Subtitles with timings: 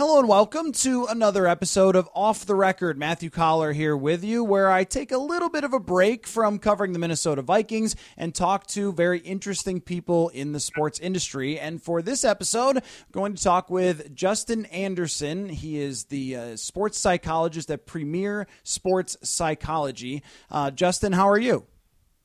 [0.00, 2.96] Hello and welcome to another episode of Off the Record.
[2.96, 6.58] Matthew Coller here with you, where I take a little bit of a break from
[6.58, 11.60] covering the Minnesota Vikings and talk to very interesting people in the sports industry.
[11.60, 15.50] And for this episode, I'm going to talk with Justin Anderson.
[15.50, 20.22] He is the uh, sports psychologist at Premier Sports Psychology.
[20.50, 21.66] Uh, Justin, how are you?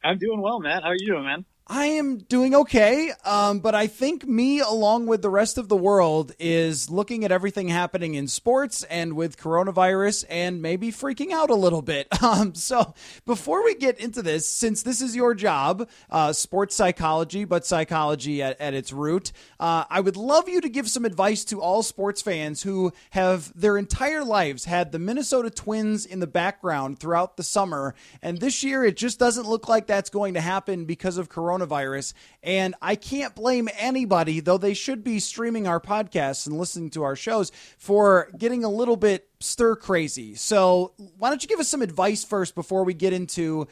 [0.02, 0.84] I'm doing well, Matt.
[0.84, 1.46] How are you doing, man?
[1.68, 5.76] I am doing okay, um, but I think me, along with the rest of the
[5.76, 11.50] world, is looking at everything happening in sports and with coronavirus and maybe freaking out
[11.50, 12.08] a little bit.
[12.26, 12.96] Um, so,
[13.28, 18.42] before we get into this, since this is your job, uh, sports psychology, but psychology
[18.42, 21.84] at, at its root, uh, I would love you to give some advice to all
[21.84, 27.38] sports fans who have their entire lives had the Minnesota Twins in the background throughout
[27.38, 27.94] the summer,
[28.24, 31.55] and this year it just doesn't look like that's going to happen because of coronavirus
[31.56, 32.14] coronavirus.
[32.44, 37.04] And I can't blame anybody, though they should be streaming our podcasts and listening to
[37.04, 40.36] our shows, for getting a little bit stir crazy.
[40.36, 43.68] So why don't you give us some advice first before we get into,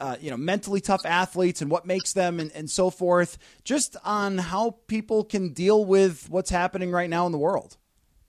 [0.00, 3.96] uh, you know, mentally tough athletes and what makes them and, and so forth, just
[4.04, 7.76] on how people can deal with what's happening right now in the world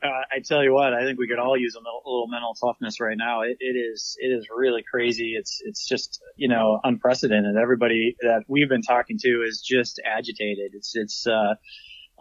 [0.04, 2.28] uh, I tell you what, I think we could all use a little, a little
[2.28, 3.42] mental toughness right now.
[3.42, 5.36] It, it is, it is really crazy.
[5.38, 7.56] It's, it's just, you know, unprecedented.
[7.56, 10.72] Everybody that we've been talking to is just agitated.
[10.74, 11.56] It's, it's, uh,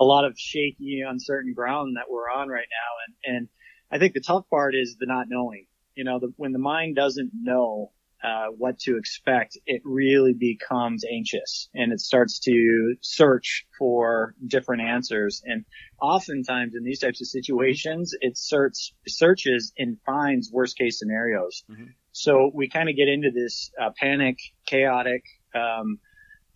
[0.00, 3.26] a lot of shaky, uncertain ground that we're on right now.
[3.26, 3.48] And, and
[3.90, 5.66] I think the tough part is the not knowing,
[5.96, 7.90] you know, the, when the mind doesn't know,
[8.22, 14.82] uh, what to expect, it really becomes anxious and it starts to search for different
[14.82, 15.42] answers.
[15.44, 15.64] And
[16.00, 21.62] oftentimes in these types of situations, it search, searches and finds worst case scenarios.
[21.70, 21.84] Mm-hmm.
[22.10, 25.22] So we kind of get into this uh, panic, chaotic,
[25.54, 26.00] um,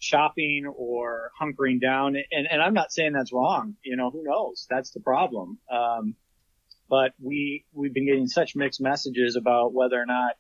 [0.00, 2.16] shopping or hunkering down.
[2.32, 3.76] And, and I'm not saying that's wrong.
[3.84, 4.66] You know, who knows?
[4.68, 5.58] That's the problem.
[5.70, 6.16] Um,
[6.90, 10.32] but we, we've been getting such mixed messages about whether or not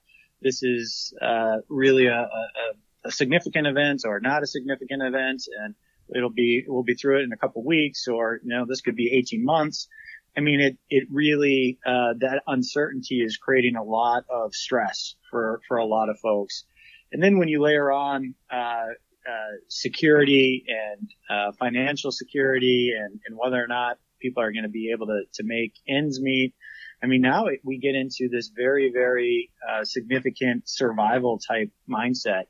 [0.42, 5.74] this is uh, really a, a, a, significant event or not a significant event, and
[6.14, 8.96] it'll be we'll be through it in a couple weeks, or you know this could
[8.96, 9.88] be 18 months.
[10.36, 15.60] I mean, it it really uh, that uncertainty is creating a lot of stress for
[15.68, 16.64] for a lot of folks,
[17.12, 18.86] and then when you layer on uh,
[19.28, 24.68] uh, security and uh, financial security and, and whether or not people are going to
[24.68, 26.54] be able to, to make ends meet,
[27.02, 32.44] I mean, now it, we get into this very, very uh, significant survival type mindset,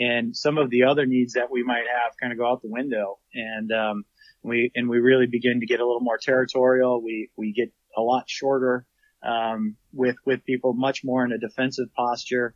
[0.00, 2.68] and some of the other needs that we might have kind of go out the
[2.68, 4.04] window, and um,
[4.42, 7.02] we and we really begin to get a little more territorial.
[7.02, 8.86] We we get a lot shorter
[9.22, 12.54] um, with with people, much more in a defensive posture,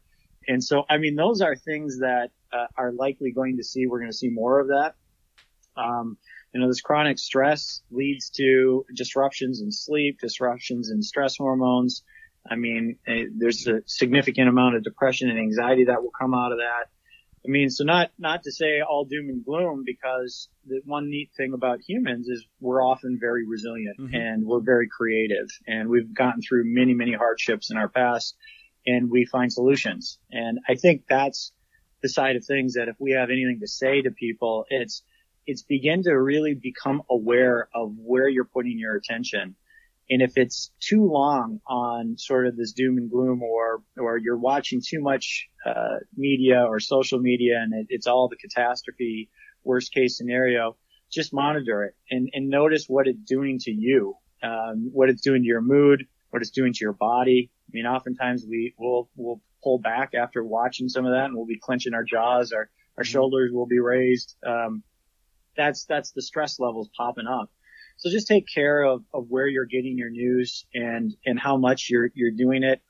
[0.48, 3.86] and so I mean, those are things that uh, are likely going to see.
[3.86, 4.94] We're going to see more of that.
[5.76, 6.16] Um,
[6.56, 12.02] you know, this chronic stress leads to disruptions in sleep, disruptions in stress hormones.
[12.50, 16.52] I mean, eh, there's a significant amount of depression and anxiety that will come out
[16.52, 16.86] of that.
[17.46, 21.28] I mean, so not, not to say all doom and gloom because the one neat
[21.36, 24.14] thing about humans is we're often very resilient mm-hmm.
[24.14, 28.34] and we're very creative and we've gotten through many, many hardships in our past
[28.86, 30.18] and we find solutions.
[30.32, 31.52] And I think that's
[32.00, 35.02] the side of things that if we have anything to say to people, it's,
[35.46, 39.54] it's begin to really become aware of where you're putting your attention.
[40.08, 44.38] And if it's too long on sort of this doom and gloom or, or you're
[44.38, 49.28] watching too much, uh, media or social media and it, it's all the catastrophe,
[49.64, 50.76] worst case scenario,
[51.10, 55.42] just monitor it and, and notice what it's doing to you, um, what it's doing
[55.42, 57.50] to your mood, what it's doing to your body.
[57.68, 61.46] I mean, oftentimes we will, we'll pull back after watching some of that and we'll
[61.46, 63.10] be clenching our jaws, our, our mm-hmm.
[63.10, 64.36] shoulders will be raised.
[64.46, 64.84] Um,
[65.56, 67.50] that's that's the stress levels popping up.
[67.98, 71.88] So just take care of, of where you're getting your news and, and how much
[71.88, 72.82] you're, you're doing it.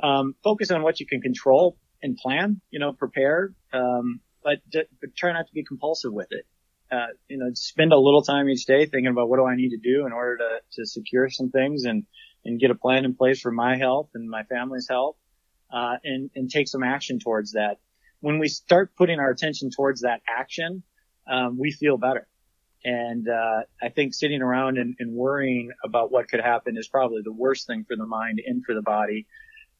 [0.00, 5.16] Um, focus on what you can control and plan, you know, prepare, um, but, but
[5.16, 6.46] try not to be compulsive with it.
[6.92, 9.70] Uh, you know, spend a little time each day thinking about what do I need
[9.70, 12.04] to do in order to, to secure some things and,
[12.44, 15.16] and get a plan in place for my health and my family's health,
[15.72, 17.78] uh, and, and take some action towards that.
[18.20, 20.84] When we start putting our attention towards that action,
[21.30, 22.26] um, we feel better.
[22.84, 27.22] And, uh, I think sitting around and, and, worrying about what could happen is probably
[27.24, 29.26] the worst thing for the mind and for the body.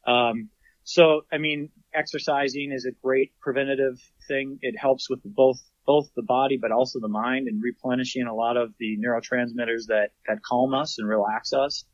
[0.06, 0.48] Um,
[0.84, 4.58] so, I mean, exercising is a great preventative thing.
[4.62, 8.56] It helps with both, both the body, but also the mind and replenishing a lot
[8.56, 11.84] of the neurotransmitters that, that calm us and relax us.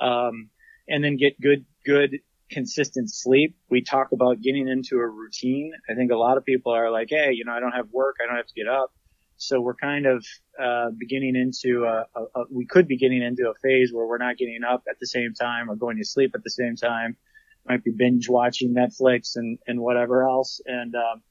[0.00, 0.48] Um,
[0.88, 2.20] and then get good, good,
[2.50, 3.56] consistent sleep.
[3.70, 5.72] We talk about getting into a routine.
[5.90, 8.16] I think a lot of people are like, Hey, you know, I don't have work.
[8.22, 8.92] I don't have to get up.
[9.36, 10.24] So we're kind of
[10.62, 14.18] uh, beginning into a, a, a, we could be getting into a phase where we're
[14.18, 17.16] not getting up at the same time or going to sleep at the same time.
[17.66, 20.60] Might be binge watching Netflix and and whatever else.
[20.66, 21.22] And um,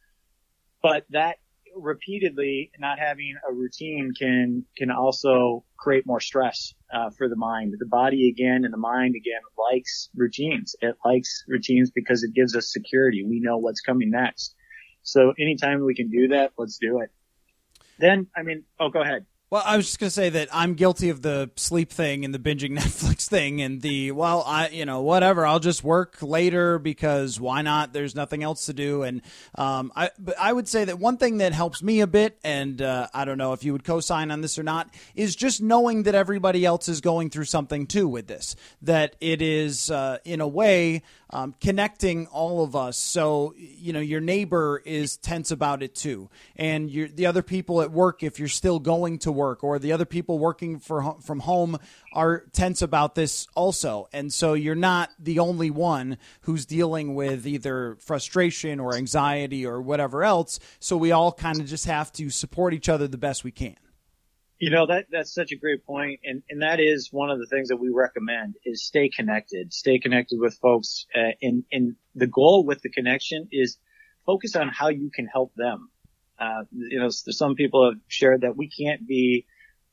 [0.82, 1.38] but that
[1.76, 7.74] repeatedly not having a routine can can also create more stress uh, for the mind.
[7.78, 9.42] The body again and the mind again
[9.72, 10.76] likes routines.
[10.82, 13.26] It likes routines because it gives us security.
[13.26, 14.56] We know what's coming next.
[15.04, 17.12] So anytime we can do that, let's do it.
[17.98, 19.26] Then, I mean, oh, go ahead.
[19.54, 22.40] Well, I was just gonna say that I'm guilty of the sleep thing and the
[22.40, 25.46] binging Netflix thing and the well, I you know whatever.
[25.46, 27.94] I'll just work later because why not?
[27.94, 29.04] There's nothing else to do.
[29.04, 29.22] And
[29.54, 32.82] um, I but I would say that one thing that helps me a bit, and
[32.82, 36.02] uh, I don't know if you would co-sign on this or not, is just knowing
[36.02, 38.56] that everybody else is going through something too with this.
[38.82, 41.04] That it is uh, in a way
[41.34, 42.96] um, connecting all of us.
[42.96, 46.30] So, you know, your neighbor is tense about it too.
[46.56, 50.06] And the other people at work, if you're still going to work, or the other
[50.06, 51.80] people working for, from home
[52.14, 54.08] are tense about this also.
[54.14, 59.82] And so you're not the only one who's dealing with either frustration or anxiety or
[59.82, 60.60] whatever else.
[60.80, 63.76] So we all kind of just have to support each other the best we can.
[64.64, 66.22] You know, that, that's such a great point.
[66.24, 70.00] And, and that is one of the things that we recommend is stay connected, stay
[70.00, 71.06] connected with folks.
[71.14, 73.78] Uh, and, and the goal with the connection is
[74.26, 75.90] focus on how you can help them.
[76.40, 79.46] Uh, you know, some people have shared that we can't be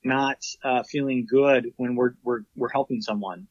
[0.04, 3.48] not, uh, feeling good when we're, we're, we're helping someone.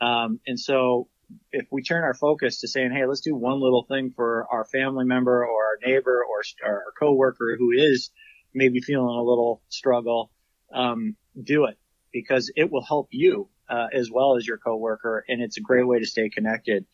[0.00, 1.08] Um, and so
[1.50, 4.64] if we turn our focus to saying, Hey, let's do one little thing for our
[4.64, 8.08] family member or our neighbor or our coworker who is
[8.54, 10.30] maybe feeling a little struggle,
[10.72, 11.78] um, do it
[12.12, 15.86] because it will help you uh, as well as your coworker, and it's a great
[15.86, 16.84] way to stay connected.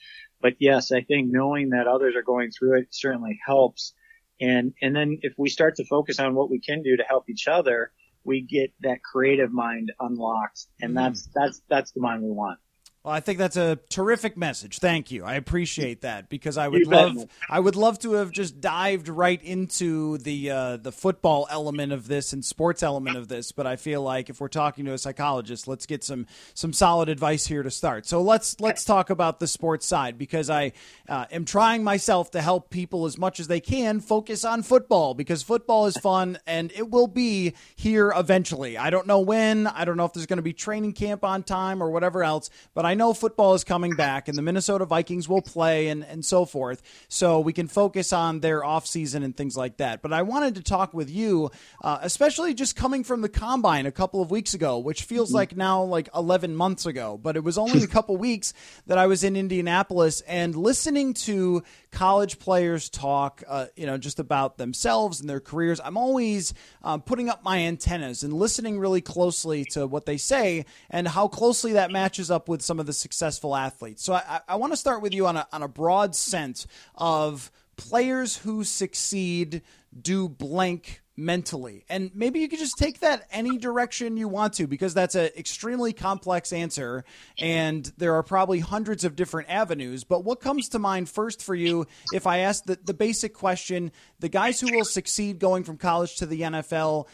[0.40, 3.94] But yes, I think knowing that others are going through it certainly helps.
[4.40, 7.28] And and then if we start to focus on what we can do to help
[7.28, 7.90] each other,
[8.22, 11.04] we get that creative mind unlocked, and mm-hmm.
[11.04, 12.60] that's that's that's the mind we want.
[13.04, 14.80] Well, I think that's a terrific message.
[14.80, 15.24] Thank you.
[15.24, 19.40] I appreciate that because I would love I would love to have just dived right
[19.40, 23.76] into the uh, the football element of this and sports element of this, but I
[23.76, 27.62] feel like if we're talking to a psychologist, let's get some some solid advice here
[27.62, 28.04] to start.
[28.04, 30.72] So let's let's talk about the sports side because I
[31.08, 35.14] uh, am trying myself to help people as much as they can focus on football
[35.14, 38.76] because football is fun and it will be here eventually.
[38.76, 39.68] I don't know when.
[39.68, 42.50] I don't know if there's going to be training camp on time or whatever else,
[42.74, 46.24] but I know football is coming back and the Minnesota Vikings will play and, and
[46.24, 46.80] so forth.
[47.08, 50.00] So we can focus on their offseason and things like that.
[50.00, 51.50] But I wanted to talk with you,
[51.84, 55.54] uh, especially just coming from the combine a couple of weeks ago, which feels like
[55.54, 58.54] now like 11 months ago, but it was only a couple weeks
[58.86, 64.18] that I was in Indianapolis and listening to college players talk, uh, you know, just
[64.18, 65.80] about themselves and their careers.
[65.82, 70.66] I'm always um, putting up my antennas and listening really closely to what they say
[70.90, 74.02] and how closely that matches up with some of the successful athletes.
[74.02, 77.50] So I, I want to start with you on a, on a broad sense of
[77.76, 79.62] players who succeed
[80.00, 81.84] do blank mentally?
[81.88, 85.30] And maybe you could just take that any direction you want to because that's an
[85.36, 87.04] extremely complex answer
[87.38, 90.04] and there are probably hundreds of different avenues.
[90.04, 93.90] But what comes to mind first for you if I ask the, the basic question
[94.20, 97.08] the guys who will succeed going from college to the NFL,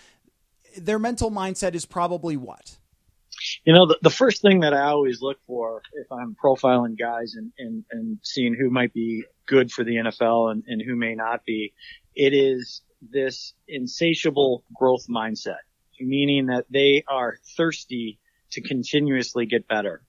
[0.76, 2.76] their mental mindset is probably what?
[3.64, 7.34] You know, the, the first thing that I always look for if I'm profiling guys
[7.36, 11.14] and, and, and seeing who might be good for the NFL and, and who may
[11.14, 11.72] not be,
[12.14, 15.62] it is this insatiable growth mindset,
[16.00, 18.18] meaning that they are thirsty
[18.52, 20.02] to continuously get better.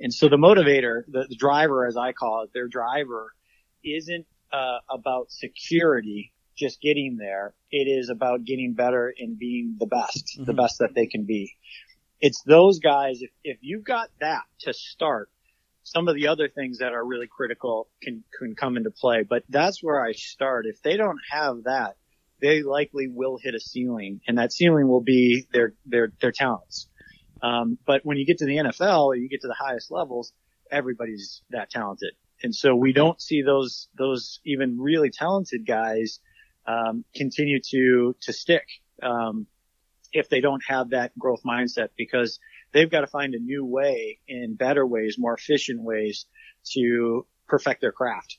[0.00, 3.32] And so the motivator, the, the driver, as I call it, their driver
[3.84, 7.54] isn't uh, about security, just getting there.
[7.70, 10.44] It is about getting better and being the best, mm-hmm.
[10.44, 11.54] the best that they can be.
[12.20, 13.22] it's those guys.
[13.22, 15.30] If, if you've got that to start,
[15.84, 19.22] some of the other things that are really critical can, can come into play.
[19.22, 20.66] But that's where I start.
[20.66, 21.96] If they don't have that,
[22.40, 26.88] they likely will hit a ceiling and that ceiling will be their, their, their talents.
[27.42, 30.32] Um, but when you get to the NFL you get to the highest levels,
[30.70, 32.14] everybody's that talented.
[32.42, 36.20] And so we don't see those, those even really talented guys,
[36.66, 38.66] um, continue to, to stick,
[39.02, 39.46] um,
[40.12, 42.38] if they don't have that growth mindset because
[42.72, 46.26] they've got to find a new way in better ways, more efficient ways
[46.72, 48.38] to perfect their craft.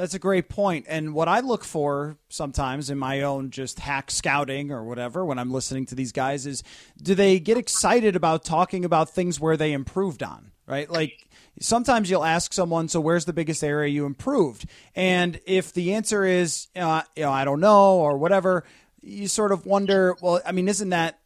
[0.00, 0.86] That's a great point.
[0.88, 5.38] And what I look for sometimes in my own just hack scouting or whatever when
[5.38, 6.62] I'm listening to these guys is
[7.02, 10.88] do they get excited about talking about things where they improved on, right?
[10.88, 11.28] Like
[11.60, 14.64] sometimes you'll ask someone, so where's the biggest area you improved?
[14.96, 18.64] And if the answer is, uh, you know, I don't know or whatever,
[19.02, 21.18] you sort of wonder, well, I mean, isn't that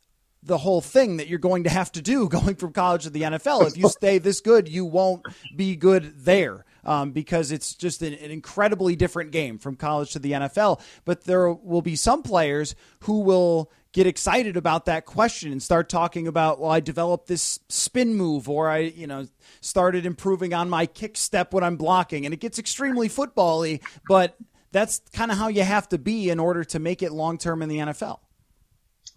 [0.42, 3.22] the whole thing that you're going to have to do going from college to the
[3.22, 3.68] NFL?
[3.68, 8.14] If you stay this good, you won't be good there um, because it's just an,
[8.14, 10.80] an incredibly different game from college to the NFL.
[11.04, 15.88] But there will be some players who will get excited about that question and start
[15.88, 19.26] talking about, well, I developed this spin move or I, you know,
[19.60, 22.24] started improving on my kick step when I'm blocking.
[22.24, 24.36] And it gets extremely football-y, but
[24.72, 27.62] that's kind of how you have to be in order to make it long term
[27.62, 28.18] in the NFL.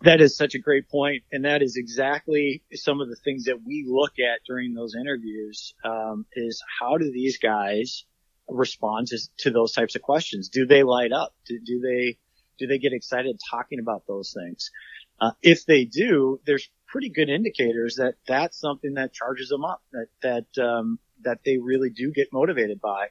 [0.02, 3.64] That is such a great point, and that is exactly some of the things that
[3.66, 5.74] we look at during those interviews.
[5.84, 8.06] Um, is how do these guys
[8.48, 10.50] respond to, to those types of questions?
[10.50, 11.34] Do they light up?
[11.48, 12.18] Do, do they
[12.60, 14.72] do they get excited talking about those things?
[15.20, 19.82] Uh, if they do, there's pretty good indicators that that's something that charges them up,
[19.92, 23.08] that that um, that they really do get motivated by,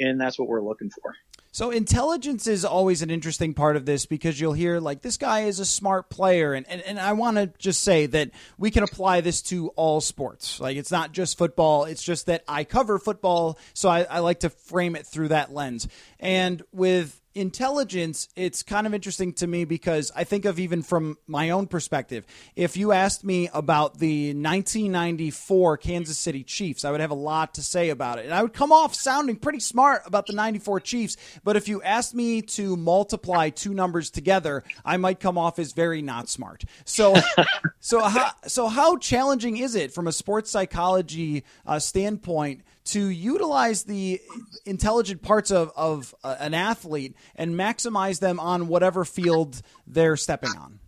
[0.00, 1.14] and that's what we're looking for.
[1.54, 5.40] So intelligence is always an interesting part of this because you'll hear like this guy
[5.40, 8.82] is a smart player and, and, and I want to just say that we can
[8.82, 10.60] apply this to all sports.
[10.60, 11.84] Like it's not just football.
[11.84, 13.58] It's just that I cover football.
[13.74, 15.88] So I, I like to frame it through that lens.
[16.18, 21.16] And with intelligence, it's kind of interesting to me because I think of even from
[21.26, 22.26] my own perspective.
[22.56, 27.54] If you asked me about the 1994 Kansas City Chiefs, I would have a lot
[27.54, 28.26] to say about it.
[28.26, 31.16] And I would come off sounding pretty smart about the 94 Chiefs.
[31.44, 35.72] But if you asked me to multiply two numbers together, I might come off as
[35.72, 36.64] very not smart.
[36.84, 37.14] So,
[37.80, 42.62] so, how, so how challenging is it from a sports psychology uh, standpoint?
[42.84, 44.20] To utilize the
[44.66, 50.50] intelligent parts of, of uh, an athlete and maximize them on whatever field they're stepping
[50.58, 50.80] on.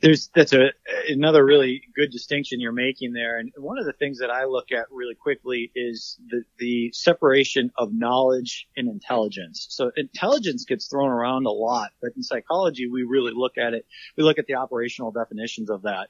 [0.00, 0.72] There's that's a
[1.08, 4.72] another really good distinction you're making there, and one of the things that I look
[4.72, 9.66] at really quickly is the the separation of knowledge and intelligence.
[9.70, 13.86] So intelligence gets thrown around a lot, but in psychology we really look at it.
[14.16, 16.08] We look at the operational definitions of that,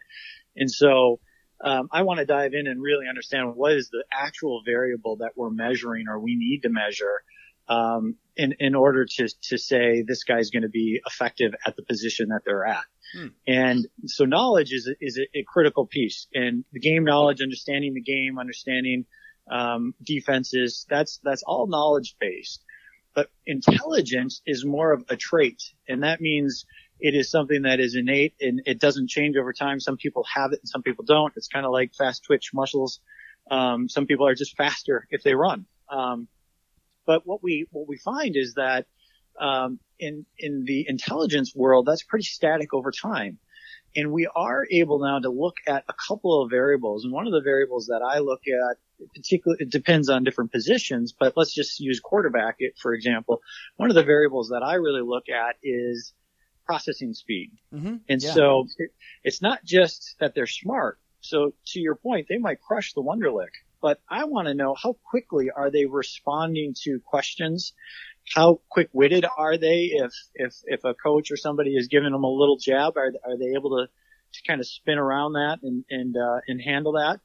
[0.57, 1.21] and so
[1.61, 5.33] um, I want to dive in and really understand what is the actual variable that
[5.37, 7.23] we're measuring or we need to measure
[7.69, 11.83] um, in in order to to say this guy's going to be effective at the
[11.83, 12.85] position that they're at.
[13.15, 13.27] Hmm.
[13.47, 18.03] And so knowledge is is a, a, critical piece, and the game knowledge, understanding the
[18.03, 19.07] game, understanding
[19.50, 20.87] um, defenses.
[20.88, 22.65] That's that's all knowledge based.
[23.15, 26.67] But intelligence is more of a trait, and that means
[27.00, 29.81] it is something that is innate and it doesn't change over time.
[29.81, 31.33] Some people have it and some people don't.
[31.37, 33.00] It's kind of like fast twitch muscles.
[33.50, 35.67] Um, some people are just faster if they run.
[35.88, 36.28] Um,
[37.07, 38.87] but what we what we find is that
[39.40, 43.38] um, in in the intelligence world, that's pretty static over time.
[43.97, 47.05] And we are able now to look at a couple of variables.
[47.05, 48.76] And one of the variables that I look at,
[49.14, 53.40] particularly, it depends on different positions, but let's just use quarterback, for example.
[53.76, 56.12] One of the variables that I really look at is
[56.68, 57.50] processing speed.
[57.75, 57.96] Mm-hmm.
[58.10, 58.32] And yeah.
[58.34, 58.90] so it,
[59.25, 60.98] it's not just that they're smart.
[61.20, 64.96] So to your point, they might crush the Wonderlic, but I want to know how
[65.10, 67.72] quickly are they responding to questions?
[68.34, 69.90] How quick witted are they?
[69.94, 73.38] If, if, if a coach or somebody is giving them a little jab, are, are
[73.38, 73.87] they able to,
[74.34, 77.20] to kind of spin around that and, and, uh, and handle that?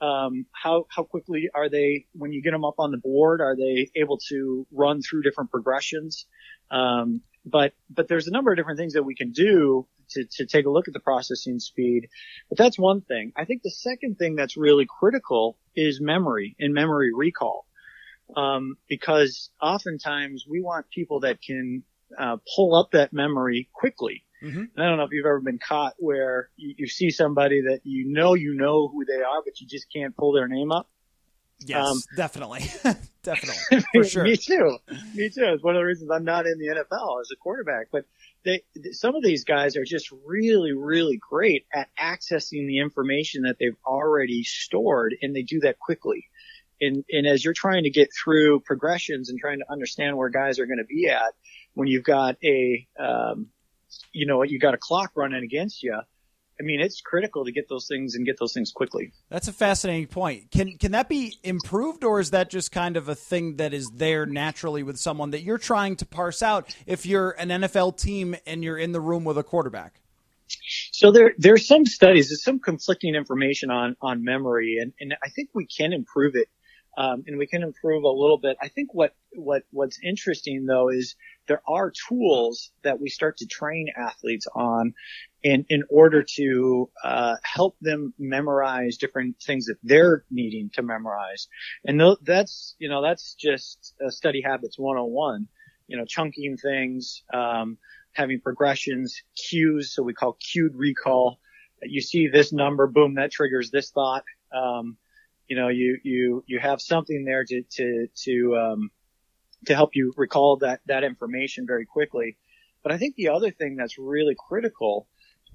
[0.00, 3.56] Um, how, how quickly are they, when you get them up on the board, are
[3.56, 6.26] they able to run through different progressions?
[6.70, 10.46] Um, but but there's a number of different things that we can do to, to
[10.46, 12.08] take a look at the processing speed.
[12.48, 13.32] But that's one thing.
[13.36, 17.66] I think the second thing that's really critical is memory and memory recall.
[18.36, 21.82] Um, because oftentimes we want people that can
[22.18, 24.24] uh, pull up that memory quickly.
[24.42, 24.78] Mm-hmm.
[24.78, 28.12] I don't know if you've ever been caught where you, you, see somebody that you
[28.12, 30.88] know you know who they are, but you just can't pull their name up.
[31.60, 32.60] Yes, um, definitely,
[33.22, 34.24] definitely, for sure.
[34.24, 34.78] me too.
[35.14, 35.44] Me too.
[35.44, 37.86] It's one of the reasons I'm not in the NFL as a quarterback.
[37.90, 38.04] But
[38.44, 43.56] they, some of these guys are just really, really great at accessing the information that
[43.58, 46.26] they've already stored and they do that quickly.
[46.80, 50.58] And, and as you're trying to get through progressions and trying to understand where guys
[50.58, 51.32] are going to be at
[51.74, 53.46] when you've got a, um,
[54.12, 55.98] you know, you got a clock running against you,
[56.60, 59.12] I mean, it's critical to get those things and get those things quickly.
[59.28, 60.50] That's a fascinating point.
[60.52, 63.90] Can can that be improved, or is that just kind of a thing that is
[63.94, 66.74] there naturally with someone that you're trying to parse out?
[66.86, 70.00] If you're an NFL team and you're in the room with a quarterback.
[70.92, 75.30] So there there's some studies, there's some conflicting information on on memory, and and I
[75.30, 76.48] think we can improve it.
[76.96, 78.56] Um, and we can improve a little bit.
[78.60, 81.16] I think what, what, what's interesting though is
[81.48, 84.94] there are tools that we start to train athletes on
[85.42, 91.48] in, in order to, uh, help them memorize different things that they're needing to memorize.
[91.84, 95.48] And th- that's, you know, that's just study habits 101,
[95.88, 97.76] you know, chunking things, um,
[98.12, 99.92] having progressions, cues.
[99.94, 101.40] So we call cued recall.
[101.82, 104.24] You see this number, boom, that triggers this thought.
[104.54, 104.96] Um,
[105.48, 108.90] you know, you, you, you have something there to, to, to, um,
[109.66, 112.36] to help you recall that, that information very quickly.
[112.82, 115.08] But I think the other thing that's really critical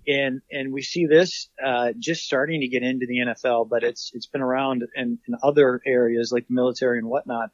[0.07, 4.11] and, and we see this, uh, just starting to get into the NFL, but it's,
[4.13, 7.49] it's been around in, in other areas like the military and whatnot.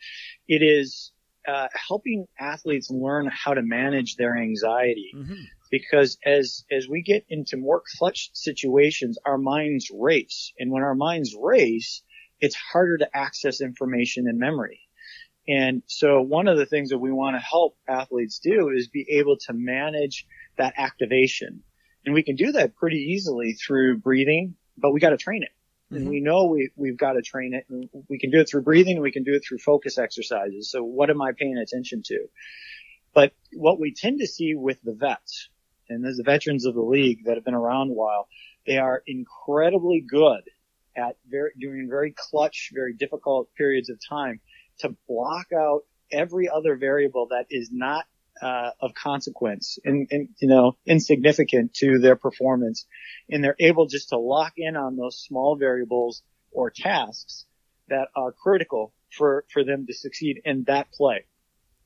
[0.48, 1.12] It is,
[1.48, 5.12] uh, helping athletes learn how to manage their anxiety.
[5.16, 5.34] Mm-hmm.
[5.70, 10.54] Because as, as we get into more clutch situations, our minds race.
[10.58, 12.04] And when our minds race,
[12.46, 14.82] it's harder to access information and memory.
[15.48, 19.06] And so one of the things that we want to help athletes do is be
[19.18, 20.28] able to manage
[20.60, 21.64] that activation.
[22.06, 25.50] And we can do that pretty easily through breathing, but we got to train it.
[25.92, 25.96] Mm-hmm.
[25.96, 27.66] And we know we, we've got to train it.
[27.68, 28.94] And we can do it through breathing.
[28.94, 30.70] and We can do it through focus exercises.
[30.70, 32.28] So what am I paying attention to?
[33.14, 35.50] But what we tend to see with the vets
[35.90, 38.28] and the veterans of the league that have been around a while,
[38.68, 40.44] they are incredibly good
[40.96, 44.40] at very, doing very clutch, very difficult periods of time
[44.80, 48.06] to block out every other variable that is not
[48.42, 52.86] uh, of consequence and, and, you know insignificant to their performance,
[53.30, 57.46] and they're able just to lock in on those small variables or tasks
[57.88, 61.26] that are critical for for them to succeed in that play.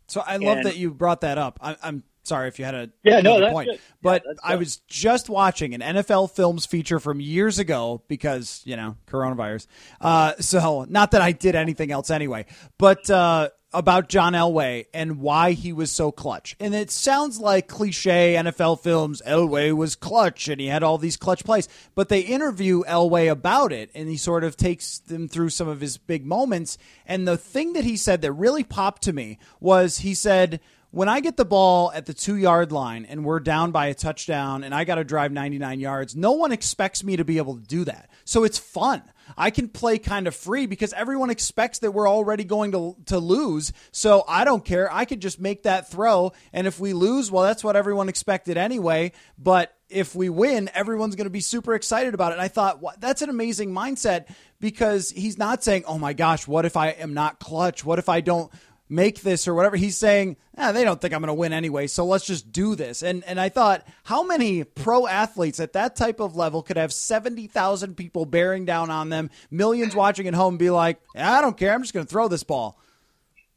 [0.08, 1.60] So I love and, that you brought that up.
[1.62, 3.70] I, I'm Sorry if you had a yeah, no, that's point.
[3.70, 3.80] Good.
[4.02, 8.78] But yeah, I was just watching an NFL Films feature from years ago because you
[8.78, 9.68] know coronavirus.
[10.00, 12.46] Uh, so not that I did anything else anyway,
[12.78, 16.56] but uh, about John Elway and why he was so clutch.
[16.60, 19.22] And it sounds like cliche NFL films.
[19.26, 23.72] Elway was clutch and he had all these clutch plays, but they interview Elway about
[23.72, 26.78] it and he sort of takes them through some of his big moments.
[27.06, 30.60] And the thing that he said that really popped to me was he said
[30.92, 33.94] when I get the ball at the two yard line and we're down by a
[33.94, 37.58] touchdown and I got to drive 99 yards, no one expects me to be able
[37.58, 38.10] to do that.
[38.26, 39.04] So it's fun.
[39.38, 43.20] I can play kind of free because everyone expects that we're already going to, to
[43.20, 43.72] lose.
[43.92, 44.92] So I don't care.
[44.92, 46.34] I could just make that throw.
[46.52, 49.12] And if we lose, well, that's what everyone expected anyway.
[49.38, 52.36] But if we win, everyone's going to be super excited about it.
[52.36, 54.28] And I thought, that's an amazing mindset
[54.60, 57.86] because he's not saying, oh my gosh, what if I am not clutch?
[57.86, 58.52] What if I don't
[58.90, 59.78] make this or whatever.
[59.78, 62.76] He's saying, eh, they don't think I'm going to win anyway, so let's just do
[62.76, 63.04] this.
[63.04, 66.92] And and I thought, how many pro athletes at that type of level could have
[66.92, 71.74] 70,000 people bearing down on them, millions watching at home, be like, I don't care,
[71.74, 72.80] I'm just going to throw this ball.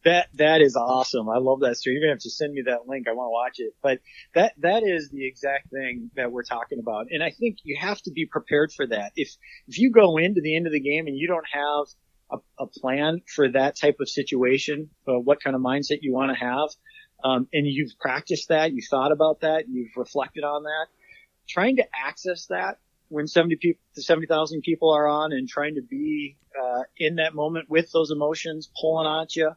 [0.05, 1.29] That that is awesome.
[1.29, 1.95] I love that story.
[1.95, 3.07] You're gonna have to send me that link.
[3.07, 3.73] I want to watch it.
[3.83, 4.01] But
[4.35, 7.07] that that is the exact thing that we're talking about.
[7.13, 9.13] And I think you have to be prepared for that.
[9.15, 9.37] If
[9.69, 11.87] if you go into the end of the game and you don't have
[12.33, 16.33] a, a plan for that type of situation, uh, what kind of mindset you want
[16.33, 16.69] to have.
[17.25, 20.87] Um, and you've practiced that, you thought about that, you've reflected on that.
[21.49, 26.37] Trying to access that when 70 people, 70,000 people are on and trying to be,
[26.61, 29.51] uh, in that moment with those emotions pulling at you,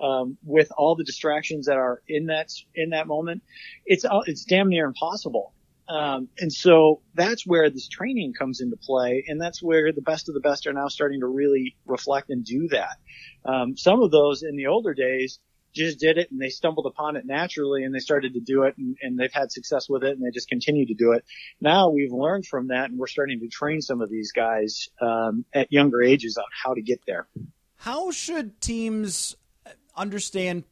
[0.00, 3.42] um, with all the distractions that are in that, in that moment,
[3.84, 5.52] it's, it's damn near impossible.
[5.90, 10.28] Um, and so that's where this training comes into play, and that's where the best
[10.28, 12.96] of the best are now starting to really reflect and do that.
[13.44, 15.40] Um, some of those in the older days
[15.72, 18.76] just did it and they stumbled upon it naturally and they started to do it
[18.76, 21.24] and, and they've had success with it and they just continue to do it.
[21.60, 25.44] Now we've learned from that and we're starting to train some of these guys um,
[25.54, 27.28] at younger ages on how to get there.
[27.76, 29.36] How should teams
[29.96, 30.64] understand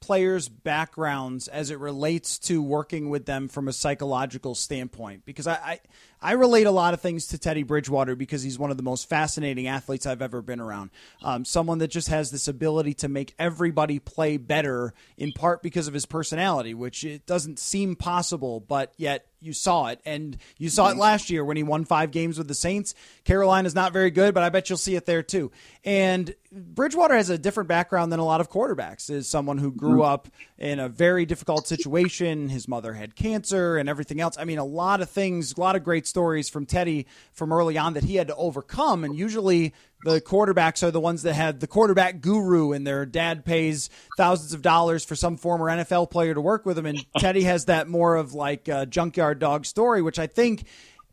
[0.00, 5.24] players' backgrounds as it relates to working with them from a psychological standpoint?
[5.24, 5.80] Because I, I,
[6.20, 9.08] I relate a lot of things to Teddy Bridgewater because he's one of the most
[9.08, 10.90] fascinating athletes I've ever been around.
[11.22, 15.88] Um, someone that just has this ability to make everybody play better, in part because
[15.88, 20.68] of his personality, which it doesn't seem possible, but yet you saw it, and you
[20.68, 22.94] saw it last year when he won five games with the Saints.
[23.24, 25.52] Carolina's not very good, but I bet you'll see it there too.
[25.84, 29.10] And Bridgewater has a different background than a lot of quarterbacks.
[29.10, 32.48] Is someone who grew up in a very difficult situation.
[32.48, 34.36] His mother had cancer and everything else.
[34.38, 37.76] I mean, a lot of things, a lot of great stories from Teddy from early
[37.76, 39.04] on that he had to overcome.
[39.04, 43.44] And usually the quarterbacks are the ones that had the quarterback guru and their dad
[43.44, 46.86] pays thousands of dollars for some former NFL player to work with him.
[46.86, 50.64] And Teddy has that more of like a junkyard dog story, which I think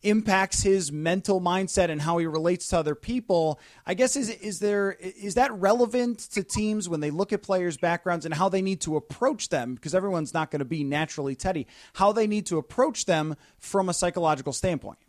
[0.03, 3.59] impacts his mental mindset and how he relates to other people.
[3.85, 7.77] I guess is is there is that relevant to teams when they look at players'
[7.77, 11.35] backgrounds and how they need to approach them because everyone's not going to be naturally
[11.35, 14.99] Teddy, how they need to approach them from a psychological standpoint.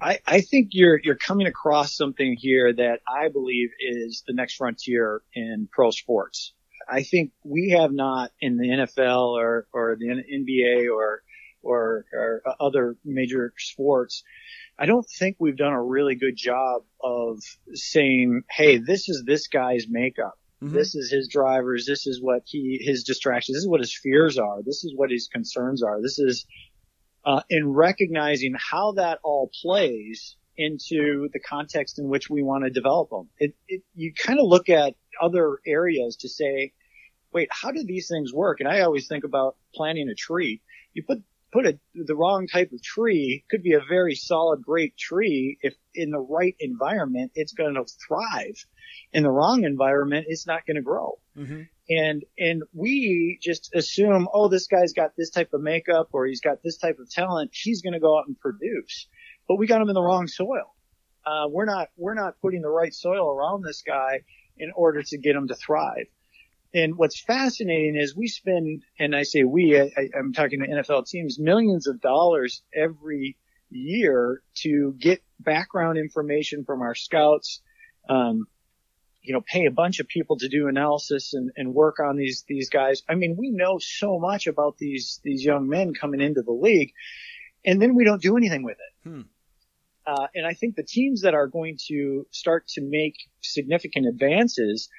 [0.00, 4.56] I, I think you're you're coming across something here that I believe is the next
[4.56, 6.52] frontier in pro sports.
[6.88, 11.22] I think we have not in the NFL or or the NBA or
[11.64, 14.22] or, or other major sports.
[14.78, 17.40] I don't think we've done a really good job of
[17.74, 20.38] saying, "Hey, this is this guy's makeup.
[20.62, 20.74] Mm-hmm.
[20.74, 21.86] This is his drivers.
[21.86, 23.56] This is what he his distractions.
[23.56, 24.62] This is what his fears are.
[24.62, 26.00] This is what his concerns are.
[26.02, 26.46] This is
[27.24, 32.70] uh, in recognizing how that all plays into the context in which we want to
[32.70, 33.28] develop them.
[33.38, 36.72] It, it, you kind of look at other areas to say,
[37.32, 38.60] wait, how do these things work?
[38.60, 40.60] And I always think about planting a tree.
[40.92, 41.22] You put
[41.54, 45.56] put a, the wrong type of tree could be a very solid, great tree.
[45.62, 48.56] If in the right environment, it's going to thrive.
[49.12, 51.20] In the wrong environment, it's not going to grow.
[51.38, 51.62] Mm-hmm.
[51.88, 56.40] And, and we just assume, oh, this guy's got this type of makeup or he's
[56.40, 57.52] got this type of talent.
[57.54, 59.06] He's going to go out and produce,
[59.46, 60.74] but we got him in the wrong soil.
[61.24, 64.22] Uh, we're not, we're not putting the right soil around this guy
[64.58, 66.06] in order to get him to thrive.
[66.74, 71.08] And what's fascinating is we spend, and I say we, I, am talking to NFL
[71.08, 73.36] teams, millions of dollars every
[73.70, 77.62] year to get background information from our scouts,
[78.08, 78.46] um,
[79.22, 82.44] you know, pay a bunch of people to do analysis and, and work on these,
[82.48, 83.02] these guys.
[83.08, 86.92] I mean, we know so much about these, these young men coming into the league
[87.64, 89.08] and then we don't do anything with it.
[89.08, 89.22] Hmm.
[90.06, 94.90] Uh, and I think the teams that are going to start to make significant advances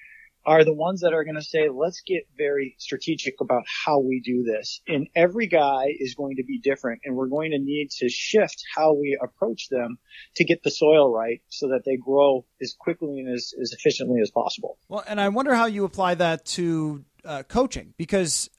[0.45, 4.21] are the ones that are going to say, let's get very strategic about how we
[4.21, 4.81] do this.
[4.87, 8.63] And every guy is going to be different and we're going to need to shift
[8.75, 9.97] how we approach them
[10.35, 14.21] to get the soil right so that they grow as quickly and as, as efficiently
[14.21, 14.77] as possible.
[14.87, 18.49] Well, and I wonder how you apply that to uh, coaching because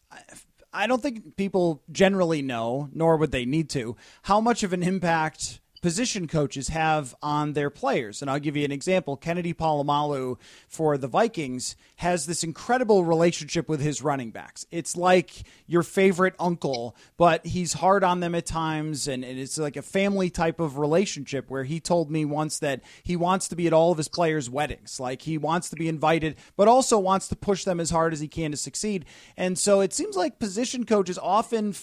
[0.72, 4.82] I don't think people generally know, nor would they need to, how much of an
[4.82, 8.22] impact position coaches have on their players.
[8.22, 9.16] And I'll give you an example.
[9.16, 14.66] Kennedy Polamalu for the Vikings has this incredible relationship with his running backs.
[14.70, 19.08] It's like your favorite uncle, but he's hard on them at times.
[19.08, 23.16] And, it's like a family type of relationship where he told me once that he
[23.16, 24.98] wants to be at all of his players' weddings.
[25.00, 28.20] Like he wants to be invited, but also wants to push them as hard as
[28.20, 29.04] he can to succeed.
[29.36, 31.74] And so it seems like position coaches often.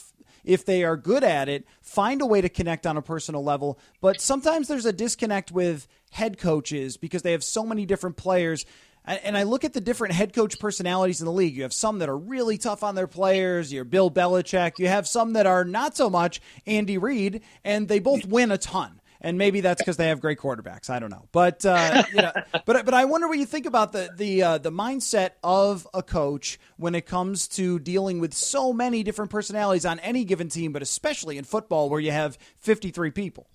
[0.43, 3.79] If they are good at it, find a way to connect on a personal level.
[4.01, 8.65] But sometimes there's a disconnect with head coaches because they have so many different players.
[9.05, 11.55] And I look at the different head coach personalities in the league.
[11.55, 13.73] You have some that are really tough on their players.
[13.73, 14.79] You're Bill Belichick.
[14.79, 18.57] You have some that are not so much Andy Reid, and they both win a
[18.57, 20.89] ton and maybe that's because they have great quarterbacks.
[20.89, 22.31] I don't know, but uh, you know,
[22.65, 26.03] but but I wonder what you think about the the uh, the mindset of a
[26.03, 30.73] coach when it comes to dealing with so many different personalities on any given team,
[30.73, 33.47] but especially in football where you have fifty three people.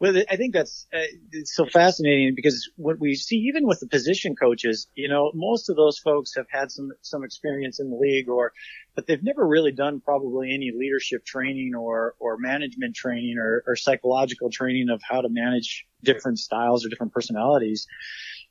[0.00, 1.02] Well, I think that's uh,
[1.44, 5.76] so fascinating because what we see, even with the position coaches, you know, most of
[5.76, 8.52] those folks have had some some experience in the league, or
[8.96, 13.76] but they've never really done probably any leadership training or or management training or, or
[13.76, 17.86] psychological training of how to manage different styles or different personalities.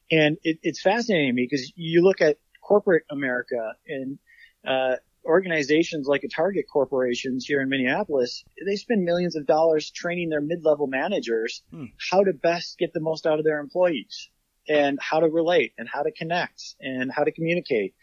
[0.10, 4.18] And it, it's fascinating to me because you look at corporate America and
[4.66, 4.96] uh,
[5.26, 10.42] organizations like a Target corporations here in Minneapolis, they spend millions of dollars training their
[10.42, 11.86] mid-level managers hmm.
[12.12, 14.30] how to best get the most out of their employees
[14.68, 17.94] and how to relate and how to connect and how to communicate.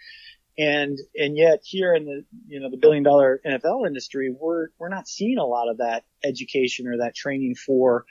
[0.59, 4.91] And, and yet here in the, you know, the billion dollar NFL industry, we're, we're
[4.91, 8.05] not seeing a lot of that education or that training for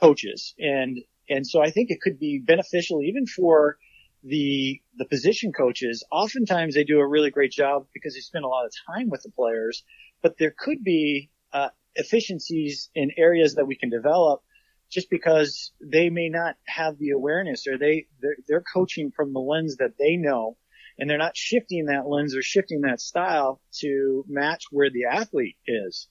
[0.00, 0.54] coaches.
[0.58, 3.76] And, and so I think it could be beneficial even for
[4.22, 8.48] the the position coaches oftentimes they do a really great job because they spend a
[8.48, 9.82] lot of time with the players
[10.22, 14.42] but there could be uh, efficiencies in areas that we can develop
[14.90, 19.40] just because they may not have the awareness or they they're, they're coaching from the
[19.40, 20.56] lens that they know
[21.00, 25.56] and they're not shifting that lens or shifting that style to match where the athlete
[25.66, 26.08] is.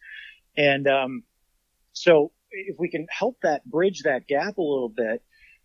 [0.58, 1.24] And, um,
[1.94, 5.22] so if we can help that bridge that gap a little bit,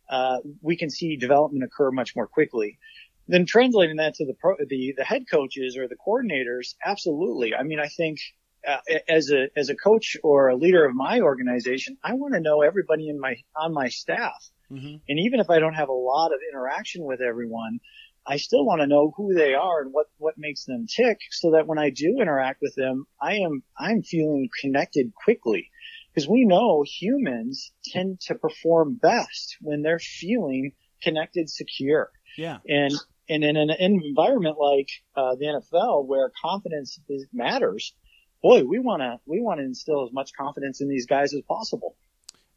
[0.09, 2.79] uh, we can see development occur much more quickly.
[3.27, 7.55] Then translating that to the pro, the, the head coaches or the coordinators, absolutely.
[7.55, 8.19] I mean, I think,
[8.67, 12.41] uh, as a, as a coach or a leader of my organization, I want to
[12.41, 14.51] know everybody in my, on my staff.
[14.71, 14.97] Mm-hmm.
[15.09, 17.81] And even if I don't have a lot of interaction with everyone,
[18.27, 21.51] I still want to know who they are and what, what makes them tick so
[21.53, 25.71] that when I do interact with them, I am, I'm feeling connected quickly
[26.15, 30.73] because we know humans tend to perform best when they're feeling
[31.03, 32.11] connected, secure.
[32.37, 32.59] Yeah.
[32.69, 32.93] And,
[33.29, 37.95] and in an environment like uh, the NFL where confidence is, matters,
[38.43, 41.43] boy, we want to, we want to instill as much confidence in these guys as
[41.49, 41.97] possible.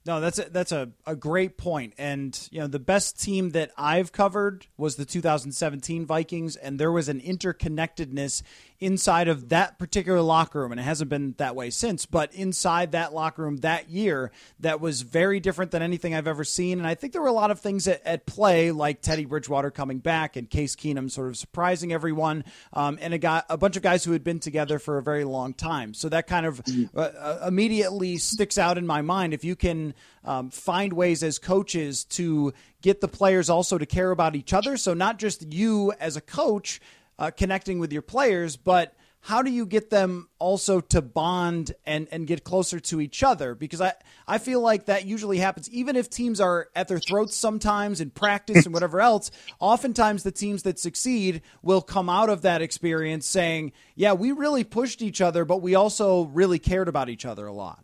[0.08, 1.94] No, that's a, that's a, a great point.
[1.98, 6.94] And, you know, the best team that I've covered was the 2017 Vikings, and there
[6.94, 8.42] was an interconnectedness
[8.80, 12.92] inside of that particular locker room, and it hasn't been that way since, but inside
[12.92, 16.78] that locker room that year, that was very different than anything I've ever seen.
[16.78, 19.72] And I think there were a lot of things at, at play, like Teddy Bridgewater
[19.72, 23.78] coming back and Case Keenum sort of surprising everyone, um, and a, guy, a bunch
[23.78, 25.96] of guys who had been together for a very long time.
[25.96, 26.62] So that kind of
[26.96, 29.34] uh, uh, immediately sticks out in my mind.
[29.34, 34.12] If you can um, find ways as coaches to get the players also to care
[34.12, 36.80] about each other, so not just you as a coach
[37.20, 38.96] uh, connecting with your players, but
[39.28, 43.56] how do you get them also to bond and, and get closer to each other?
[43.56, 43.94] Because I,
[44.28, 48.10] I feel like that usually happens, even if teams are at their throats sometimes in
[48.10, 49.32] practice and whatever else.
[49.60, 54.64] Oftentimes, the teams that succeed will come out of that experience saying, Yeah, we really
[54.64, 57.84] pushed each other, but we also really cared about each other a lot.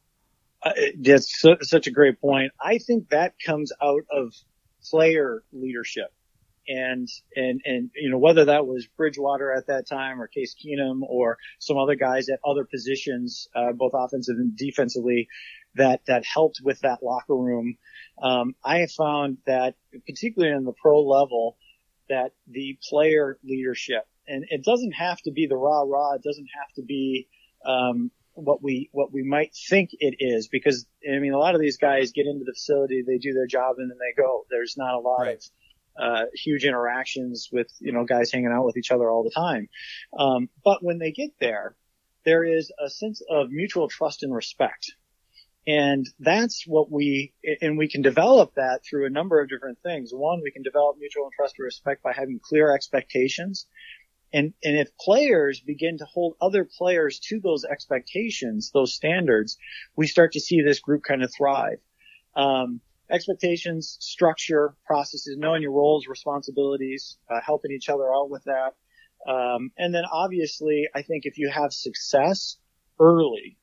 [0.62, 2.54] Uh, that's su- such a great point.
[2.62, 4.34] I think that comes out of
[4.82, 6.14] player leadership
[6.68, 11.02] and and and you know whether that was Bridgewater at that time or Case Keenum
[11.02, 15.28] or some other guys at other positions, uh, both offensive and defensively,
[15.76, 17.78] that that helped with that locker room.
[18.22, 19.76] Um, I have found that
[20.08, 21.58] particularly in the pro level,
[22.10, 26.14] that the player leadership and it doesn't have to be the rah rah.
[26.14, 27.28] It doesn't have to be
[27.66, 31.62] um, what we what we might think it is because I mean a lot of
[31.62, 34.46] these guys get into the facility, they do their job, and then they go.
[34.50, 35.36] There's not a lot right.
[35.36, 35.44] of
[36.00, 39.70] uh, huge interactions with, you know, guys hanging out with each other all the time.
[40.18, 41.76] Um, but when they get there,
[42.26, 44.92] there is a sense of mutual trust and respect.
[45.66, 50.12] And that's what we, and we can develop that through a number of different things.
[50.12, 53.68] One, we can develop mutual trust and respect by having clear expectations.
[54.34, 59.58] And, and if players begin to hold other players to those expectations, those standards,
[59.96, 61.80] we start to see this group kind of thrive.
[62.36, 68.74] Um, expectations, structure, processes, knowing your roles, responsibilities, uh, helping each other out with that.
[69.28, 72.58] Um, and then obviously, I think if you have success
[73.00, 73.58] early,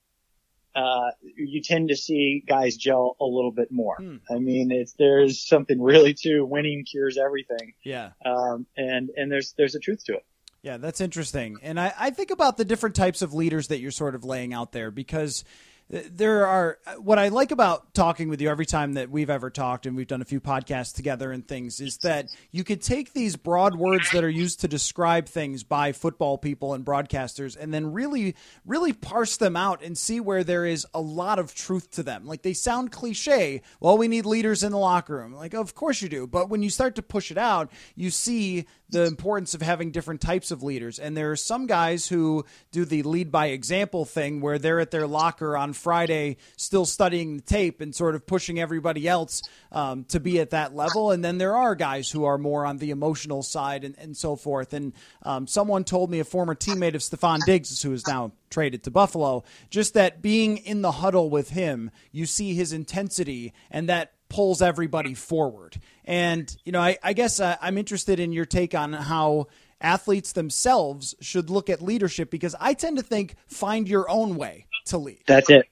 [0.75, 3.97] uh, you tend to see guys gel a little bit more.
[3.97, 4.17] Hmm.
[4.31, 7.75] I mean, it's, there's something really to winning cures everything.
[7.85, 8.11] Yeah.
[8.25, 10.25] Um, and, and there's, there's a truth to it.
[10.63, 11.57] Yeah, that's interesting.
[11.63, 14.53] And I, I think about the different types of leaders that you're sort of laying
[14.53, 15.43] out there because
[15.91, 19.51] there are uh, what I like about talking with you every time that we've ever
[19.51, 23.13] talked and we've done a few podcasts together and things is that you could take
[23.13, 27.75] these broad words that are used to describe things by football people and broadcasters and
[27.75, 31.91] then really really parse them out and see where there is a lot of truth
[31.91, 32.25] to them.
[32.25, 33.61] Like they sound cliche.
[33.81, 35.35] Well, we need leaders in the locker room.
[35.35, 38.67] Like of course you do, but when you start to push it out, you see
[38.91, 40.99] the importance of having different types of leaders.
[40.99, 44.91] And there are some guys who do the lead by example thing where they're at
[44.91, 50.05] their locker on Friday still studying the tape and sort of pushing everybody else um,
[50.05, 51.11] to be at that level.
[51.11, 54.37] And then there are guys who are more on the emotional side and, and so
[54.37, 54.73] forth.
[54.73, 58.83] And um, someone told me, a former teammate of Stefon Diggs, who is now traded
[58.85, 63.89] to Buffalo, just that being in the huddle with him, you see his intensity and
[63.89, 65.79] that pulls everybody forward.
[66.05, 69.49] And, you know, I, I guess uh, I'm interested in your take on how
[69.81, 74.67] athletes themselves should look at leadership because I tend to think find your own way
[74.87, 75.25] to lead.
[75.27, 75.67] That's it.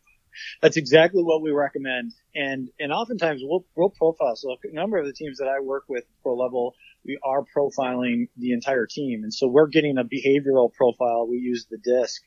[0.60, 2.12] That's exactly what we recommend.
[2.34, 4.36] And, and oftentimes we'll, we'll profile.
[4.36, 6.74] So a number of the teams that I work with pro level,
[7.08, 9.24] we are profiling the entire team.
[9.24, 11.26] And so we're getting a behavioral profile.
[11.26, 12.22] We use the disc.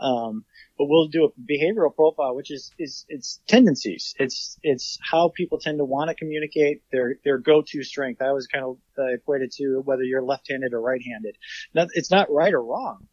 [0.00, 0.44] Um,
[0.78, 4.14] but we'll do a behavioral profile, which is, is, it's tendencies.
[4.18, 8.22] It's, it's how people tend to want to communicate their, their go-to strength.
[8.22, 11.36] I always kind of uh, equate it to whether you're left-handed or right-handed.
[11.74, 13.06] Now, it's not right or wrong.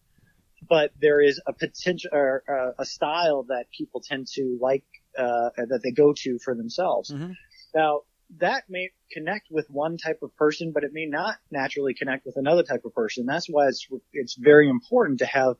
[0.67, 4.83] but there is a potential or uh, a style that people tend to like
[5.17, 7.11] uh, that they go to for themselves.
[7.11, 7.31] Mm-hmm.
[7.75, 8.01] Now
[8.37, 12.37] that may connect with one type of person, but it may not naturally connect with
[12.37, 13.25] another type of person.
[13.25, 15.55] That's why it's it's very important to have,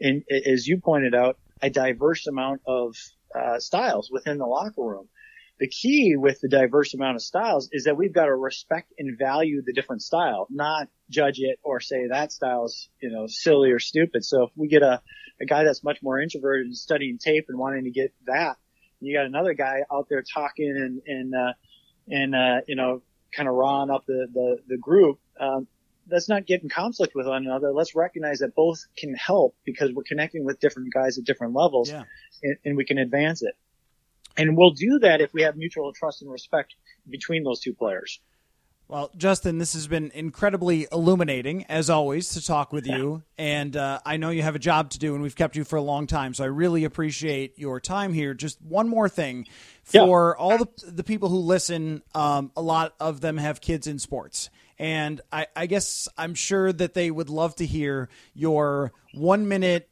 [0.00, 2.96] in, as you pointed out, a diverse amount of
[3.34, 5.08] uh, styles within the locker room.
[5.58, 9.18] The key with the diverse amount of styles is that we've got to respect and
[9.18, 13.78] value the different style, not judge it or say that style's, you know, silly or
[13.78, 14.24] stupid.
[14.24, 15.00] So if we get a,
[15.40, 18.56] a guy that's much more introverted and studying tape and wanting to get that,
[19.00, 21.52] you got another guy out there talking and, and, uh,
[22.12, 23.02] and, uh, you know,
[23.34, 25.18] kind of rawing up the, the, the group.
[25.40, 25.66] Um,
[26.10, 27.72] let's not get in conflict with one another.
[27.72, 31.90] Let's recognize that both can help because we're connecting with different guys at different levels
[31.90, 32.04] yeah.
[32.42, 33.56] and, and we can advance it.
[34.36, 36.74] And we'll do that if we have mutual trust and respect
[37.08, 38.20] between those two players.
[38.88, 43.22] Well, Justin, this has been incredibly illuminating, as always, to talk with you.
[43.38, 45.76] And uh, I know you have a job to do, and we've kept you for
[45.76, 46.34] a long time.
[46.34, 48.34] So I really appreciate your time here.
[48.34, 49.46] Just one more thing
[49.82, 50.44] for yeah.
[50.44, 54.50] all the, the people who listen, um, a lot of them have kids in sports.
[54.78, 59.88] And I, I guess I'm sure that they would love to hear your one minute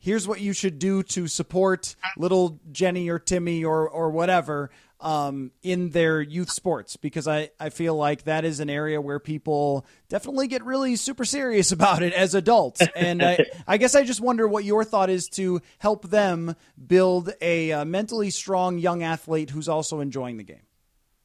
[0.00, 5.50] here's what you should do to support little Jenny or Timmy or or whatever um,
[5.62, 9.86] in their youth sports because I, I feel like that is an area where people
[10.08, 12.82] definitely get really super serious about it as adults.
[12.94, 16.54] And I, I guess I just wonder what your thought is to help them
[16.86, 20.62] build a uh, mentally strong young athlete who's also enjoying the game.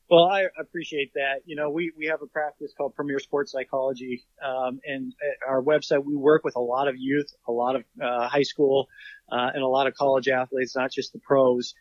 [0.09, 1.41] Well, I appreciate that.
[1.45, 4.23] You know, we, we have a practice called Premier Sports Psychology.
[4.43, 5.13] Um, and
[5.47, 8.87] our website, we work with a lot of youth, a lot of, uh, high school,
[9.31, 11.73] uh, and a lot of college athletes, not just the pros.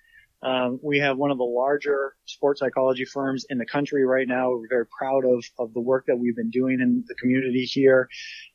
[0.44, 4.50] Um, we have one of the larger sports psychology firms in the country right now.
[4.50, 8.09] We're very proud of, of the work that we've been doing in the community here.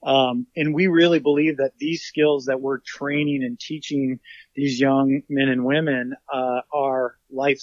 [0.03, 4.19] Um, and we really believe that these skills that we're training and teaching
[4.55, 7.61] these young men and women, uh, are life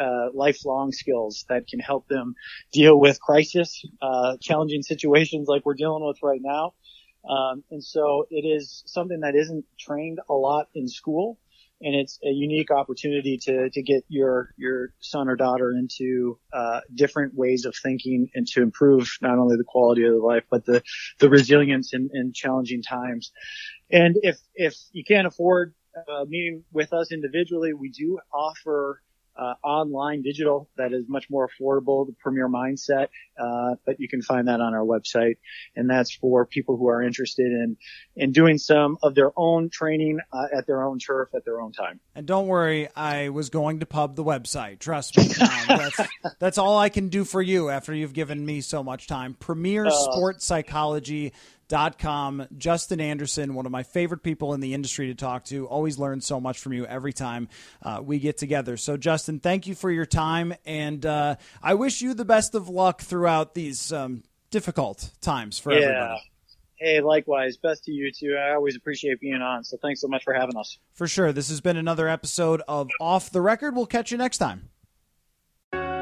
[0.00, 2.34] uh, lifelong skills that can help them
[2.72, 6.72] deal with crisis, uh, challenging situations like we're dealing with right now.
[7.28, 11.38] Um, and so it is something that isn't trained a lot in school
[11.82, 16.80] and it's a unique opportunity to to get your your son or daughter into uh,
[16.94, 20.82] different ways of thinking and to improve not only the quality of life but the
[21.18, 23.32] the resilience in, in challenging times.
[23.90, 29.02] And if if you can't afford uh, meeting with us individually, we do offer
[29.36, 33.08] uh, online digital that is much more affordable, the Premier Mindset.
[33.38, 35.36] Uh, but you can find that on our website,
[35.74, 37.76] and that's for people who are interested in
[38.16, 41.72] in doing some of their own training uh, at their own turf at their own
[41.72, 42.00] time.
[42.14, 44.78] And don't worry, I was going to pub the website.
[44.78, 46.00] Trust me, um, that's
[46.38, 49.34] that's all I can do for you after you've given me so much time.
[49.34, 51.32] Premier uh, Sports Psychology
[51.72, 52.46] dot com.
[52.58, 55.66] Justin Anderson, one of my favorite people in the industry to talk to.
[55.66, 57.48] Always learn so much from you every time
[57.82, 58.76] uh, we get together.
[58.76, 62.68] So, Justin, thank you for your time, and uh, I wish you the best of
[62.68, 65.78] luck throughout these um, difficult times for yeah.
[65.78, 66.20] everybody.
[66.76, 67.56] Hey, likewise.
[67.56, 68.36] Best to you too.
[68.36, 69.64] I always appreciate being on.
[69.64, 70.76] So thanks so much for having us.
[70.92, 71.32] For sure.
[71.32, 73.74] This has been another episode of Off the Record.
[73.74, 74.68] We'll catch you next time.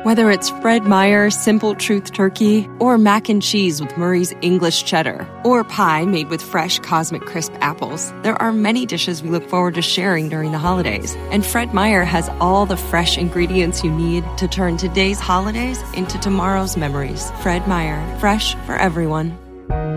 [0.02, 5.28] Whether it's Fred Meyer Simple Truth Turkey, or mac and cheese with Murray's English Cheddar,
[5.44, 9.74] or pie made with fresh Cosmic Crisp apples, there are many dishes we look forward
[9.74, 11.14] to sharing during the holidays.
[11.32, 16.18] And Fred Meyer has all the fresh ingredients you need to turn today's holidays into
[16.18, 17.30] tomorrow's memories.
[17.42, 19.36] Fred Meyer, fresh for everyone.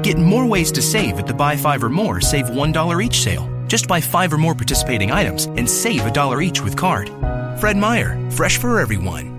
[0.02, 3.50] Get more ways to save at the Buy Five or More Save $1 each sale.
[3.68, 7.10] Just buy five or more participating items and save a dollar each with card.
[7.62, 9.33] Fred Meyer, fresh for everyone.